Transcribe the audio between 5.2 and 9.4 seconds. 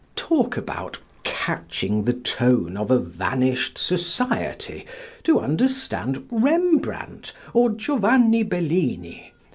to understand Rembrandt or Giovanni Bellini!